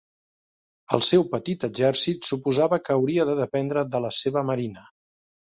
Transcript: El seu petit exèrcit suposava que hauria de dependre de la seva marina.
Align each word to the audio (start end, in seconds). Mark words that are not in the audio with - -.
El 0.95 1.03
seu 1.07 1.25
petit 1.33 1.65
exèrcit 1.67 2.31
suposava 2.31 2.81
que 2.87 2.97
hauria 2.97 3.27
de 3.33 3.37
dependre 3.43 3.85
de 3.93 4.03
la 4.09 4.13
seva 4.23 4.45
marina. 4.51 4.89